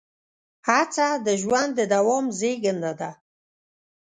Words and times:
هڅه 0.67 1.07
د 1.25 1.27
ژوند 1.41 1.69
د 1.77 1.81
دوام 1.93 2.25
زېږنده 2.39 2.91
ده. 2.99 3.11